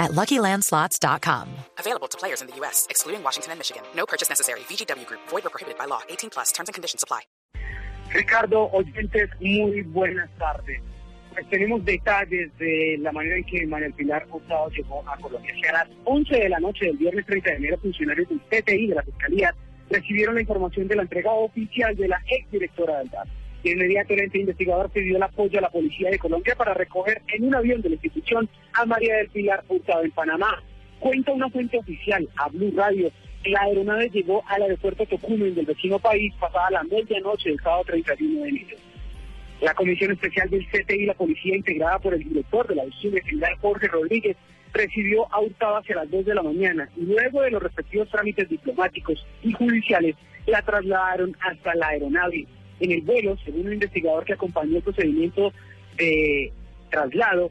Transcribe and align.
at 0.00 0.10
LuckyLandSlots.com. 0.12 1.48
Available 1.78 2.08
to 2.08 2.18
players 2.18 2.40
in 2.40 2.48
the 2.48 2.56
U.S., 2.56 2.88
excluding 2.90 3.22
Washington 3.22 3.52
and 3.52 3.60
Michigan. 3.60 3.82
No 3.94 4.06
purchase 4.06 4.28
necessary. 4.28 4.60
VGW 4.60 5.06
Group. 5.06 5.20
Void 5.28 5.46
or 5.46 5.50
prohibited 5.50 5.78
by 5.78 5.84
law. 5.84 6.00
18 6.08 6.30
plus. 6.30 6.50
Terms 6.50 6.68
and 6.68 6.74
conditions 6.74 7.04
apply. 7.04 7.20
Ricardo, 8.12 8.68
oyentes, 8.72 9.30
muy 9.40 9.82
buenas 9.82 10.28
tardes. 10.36 10.80
Pues 11.32 11.48
tenemos 11.48 11.84
detalles 11.84 12.50
de 12.58 12.96
la 12.98 13.12
manera 13.12 13.36
en 13.36 13.44
que 13.44 13.64
María 13.68 13.88
Pilar 13.90 14.26
Hurtado 14.28 14.68
llegó 14.70 15.08
a 15.08 15.16
Colombia. 15.18 15.52
Que 15.62 15.68
a 15.68 15.72
las 15.72 15.88
11 16.04 16.34
de 16.34 16.48
la 16.48 16.58
noche 16.58 16.86
del 16.86 16.96
viernes 16.96 17.24
30 17.26 17.50
de 17.50 17.56
enero, 17.56 17.78
funcionarios 17.78 18.28
del 18.28 18.40
TTI 18.40 18.88
de 18.88 18.94
la 18.96 19.02
Fiscalía 19.04 19.54
recibieron 19.90 20.34
la 20.34 20.40
información 20.40 20.88
de 20.88 20.96
la 20.96 21.02
entrega 21.02 21.30
oficial 21.30 21.94
de 21.94 22.08
la 22.08 22.20
exdirectora 22.26 22.98
del 22.98 23.10
DAS. 23.10 23.28
De 23.62 23.72
inmediato 23.72 24.14
el 24.14 24.30
investigador 24.34 24.90
pidió 24.90 25.16
el 25.16 25.22
apoyo 25.22 25.58
a 25.58 25.62
la 25.62 25.70
Policía 25.70 26.10
de 26.10 26.18
Colombia 26.18 26.54
para 26.56 26.74
recoger 26.74 27.22
en 27.28 27.46
un 27.46 27.54
avión 27.54 27.82
de 27.82 27.90
la 27.90 27.94
institución 27.96 28.48
a 28.72 28.86
María 28.86 29.16
del 29.16 29.28
Pilar 29.28 29.64
Hurtado 29.68 30.02
en 30.02 30.10
Panamá. 30.12 30.62
Cuenta 30.98 31.32
una 31.32 31.50
fuente 31.50 31.78
oficial 31.78 32.28
a 32.36 32.48
Blue 32.48 32.72
Radio 32.74 33.10
la 33.44 33.62
aeronave 33.62 34.10
llegó 34.10 34.42
al 34.46 34.62
aeropuerto 34.62 35.06
Tocumen 35.06 35.54
del 35.54 35.64
vecino 35.64 35.98
país 35.98 36.32
pasada 36.38 36.70
la 36.70 36.82
medianoche 36.82 37.48
del 37.48 37.60
sábado 37.60 37.84
31 37.86 38.42
de 38.42 38.48
enero. 38.48 38.76
La 39.62 39.74
Comisión 39.74 40.12
Especial 40.12 40.50
del 40.50 40.66
CTI 40.68 41.02
y 41.02 41.06
la 41.06 41.14
Policía, 41.14 41.56
integrada 41.56 41.98
por 41.98 42.12
el 42.12 42.22
director 42.22 42.66
de 42.68 42.74
la 42.74 42.84
División 42.84 43.14
de 43.14 43.56
Jorge 43.60 43.88
Rodríguez, 43.88 44.36
recibió 44.74 45.26
a 45.32 45.40
Hurtado 45.40 45.78
hacia 45.78 45.96
las 45.96 46.10
2 46.10 46.26
de 46.26 46.34
la 46.34 46.42
mañana 46.42 46.88
y 46.96 47.02
luego 47.02 47.40
de 47.40 47.50
los 47.50 47.62
respectivos 47.62 48.10
trámites 48.10 48.48
diplomáticos 48.48 49.26
y 49.42 49.52
judiciales, 49.52 50.16
la 50.46 50.62
trasladaron 50.62 51.34
hasta 51.40 51.74
la 51.74 51.88
aeronave. 51.88 52.46
En 52.80 52.92
el 52.92 53.02
vuelo, 53.02 53.36
según 53.44 53.66
un 53.66 53.74
investigador 53.74 54.24
que 54.24 54.32
acompañó 54.32 54.78
el 54.78 54.82
procedimiento 54.82 55.52
de 55.96 56.52
traslado, 56.90 57.50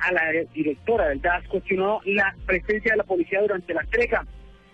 a 0.00 0.12
la 0.12 0.22
directora 0.54 1.08
del 1.08 1.20
DAS 1.20 1.46
cuestionó 1.48 2.00
la 2.04 2.34
presencia 2.46 2.92
de 2.92 2.98
la 2.98 3.04
policía 3.04 3.40
durante 3.40 3.74
la 3.74 3.82
entrega. 3.82 4.24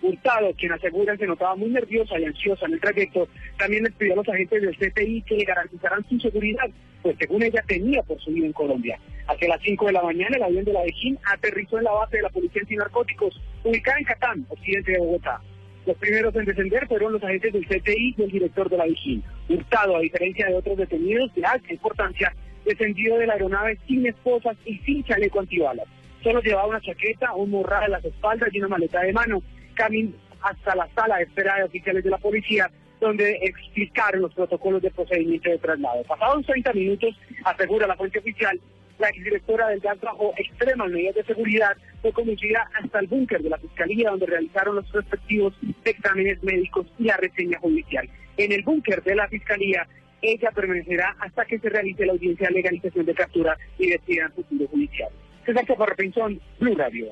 Hurtado, 0.01 0.53
quien 0.53 0.71
asegura 0.71 1.17
se 1.17 1.25
notaba 1.25 1.55
muy 1.55 1.69
nerviosa 1.69 2.19
y 2.19 2.25
ansiosa 2.25 2.67
en 2.67 2.73
el 2.73 2.79
trayecto, 2.79 3.27
también 3.57 3.83
les 3.83 3.93
pidió 3.93 4.13
a 4.13 4.17
los 4.17 4.29
agentes 4.29 4.61
del 4.61 4.77
CTI 4.77 5.23
que 5.23 5.35
le 5.37 5.45
garantizaran 5.45 6.07
su 6.07 6.19
seguridad, 6.19 6.69
pues 7.01 7.15
según 7.17 7.41
ella 7.41 7.63
tenía 7.67 8.03
por 8.03 8.19
su 8.21 8.31
vida 8.31 8.45
en 8.45 8.53
Colombia. 8.53 8.99
Hacia 9.27 9.47
las 9.47 9.61
5 9.63 9.87
de 9.87 9.93
la 9.93 10.03
mañana, 10.03 10.37
el 10.37 10.43
avión 10.43 10.65
de 10.65 10.73
la 10.73 10.83
Dejín 10.83 11.17
aterrizó 11.25 11.79
en 11.79 11.85
la 11.85 11.91
base 11.91 12.17
de 12.17 12.23
la 12.23 12.29
Policía 12.29 12.61
Antinarcóticos, 12.61 13.41
ubicada 13.63 13.97
en 13.97 14.05
Catán, 14.05 14.45
occidente 14.49 14.91
de 14.91 14.99
Bogotá. 14.99 15.41
Los 15.85 15.97
primeros 15.97 16.35
en 16.35 16.45
descender 16.45 16.87
fueron 16.87 17.13
los 17.13 17.23
agentes 17.23 17.53
del 17.53 17.65
CTI 17.67 18.15
y 18.17 18.23
el 18.23 18.31
director 18.31 18.69
de 18.69 18.77
la 18.77 18.85
Vigil. 18.85 19.23
Hurtado, 19.49 19.95
a 19.95 19.99
diferencia 19.99 20.47
de 20.47 20.55
otros 20.55 20.77
detenidos 20.77 21.33
de 21.35 21.45
alta 21.45 21.71
importancia, 21.71 22.33
descendió 22.65 23.17
de 23.17 23.27
la 23.27 23.33
aeronave 23.33 23.77
sin 23.87 24.05
esposas 24.07 24.57
y 24.65 24.77
sin 24.79 25.03
chaleco 25.03 25.39
antibalas. 25.39 25.85
Solo 26.23 26.41
llevaba 26.41 26.69
una 26.69 26.81
chaqueta, 26.81 27.33
un 27.33 27.51
morral 27.51 27.83
a 27.83 27.87
las 27.87 28.05
espaldas 28.05 28.49
y 28.51 28.59
una 28.59 28.69
maleta 28.69 29.01
de 29.01 29.13
mano. 29.13 29.43
Caminó 29.75 30.13
hasta 30.41 30.75
la 30.75 30.87
sala 30.95 31.17
de 31.17 31.23
espera 31.23 31.57
de 31.57 31.63
oficiales 31.65 32.03
de 32.03 32.09
la 32.09 32.17
policía, 32.17 32.71
donde 32.99 33.39
explicaron 33.43 34.21
los 34.21 34.33
protocolos 34.33 34.81
de 34.81 34.89
procedimiento 34.89 35.49
de 35.51 35.59
traslado. 35.59 36.03
Pasados 36.03 36.45
30 36.47 36.73
minutos, 36.73 37.15
asegura 37.43 37.85
la 37.85 37.95
fuente 37.95 38.19
oficial, 38.19 38.59
la 38.99 39.09
exdirectora 39.09 39.69
del 39.69 39.79
GAS 39.79 39.99
bajo 40.01 40.33
extremas 40.37 40.89
medidas 40.89 41.15
de 41.15 41.23
seguridad 41.25 41.75
fue 42.01 42.11
conducida 42.13 42.69
hasta 42.81 42.99
el 42.99 43.07
búnker 43.07 43.41
de 43.41 43.49
la 43.49 43.57
Fiscalía, 43.57 44.09
donde 44.11 44.25
realizaron 44.25 44.75
los 44.75 44.91
respectivos 44.91 45.53
exámenes 45.83 46.41
médicos 46.43 46.87
y 46.97 47.05
la 47.05 47.17
reseña 47.17 47.59
judicial. 47.59 48.09
En 48.37 48.51
el 48.51 48.63
búnker 48.63 49.03
de 49.03 49.15
la 49.15 49.27
Fiscalía, 49.27 49.87
ella 50.21 50.51
permanecerá 50.51 51.15
hasta 51.19 51.45
que 51.45 51.59
se 51.59 51.69
realice 51.69 52.05
la 52.05 52.13
audiencia 52.13 52.47
de 52.47 52.55
legalización 52.55 53.05
de 53.05 53.13
captura 53.13 53.57
y 53.77 53.89
decida 53.89 54.25
el 54.25 54.31
futuro 54.31 54.67
judicial. 54.67 55.09
César 55.45 55.65
Chaparro 55.65 55.95
Pinzón, 55.95 56.41
Blue 56.59 56.75
Radio. 56.75 57.11